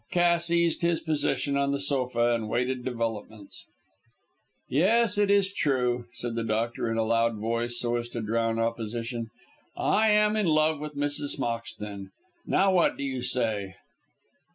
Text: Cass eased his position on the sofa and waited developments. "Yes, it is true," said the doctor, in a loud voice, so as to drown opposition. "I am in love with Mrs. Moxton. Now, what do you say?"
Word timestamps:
Cass 0.09 0.49
eased 0.49 0.81
his 0.81 0.99
position 0.99 1.55
on 1.55 1.71
the 1.71 1.79
sofa 1.79 2.33
and 2.33 2.49
waited 2.49 2.83
developments. 2.83 3.67
"Yes, 4.67 5.19
it 5.19 5.29
is 5.29 5.53
true," 5.53 6.05
said 6.15 6.33
the 6.33 6.43
doctor, 6.43 6.89
in 6.89 6.97
a 6.97 7.03
loud 7.03 7.35
voice, 7.37 7.77
so 7.79 7.97
as 7.97 8.09
to 8.09 8.21
drown 8.21 8.57
opposition. 8.57 9.29
"I 9.77 10.09
am 10.09 10.35
in 10.35 10.47
love 10.47 10.79
with 10.79 10.95
Mrs. 10.97 11.37
Moxton. 11.37 12.09
Now, 12.47 12.73
what 12.73 12.97
do 12.97 13.03
you 13.03 13.21
say?" 13.21 13.75